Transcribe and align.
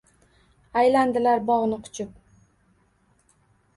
Aylandilar 0.81 1.45
bog‘ni 1.51 1.79
quchib. 1.89 2.17